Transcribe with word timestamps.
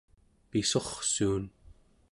pissurrsuun 0.49 1.43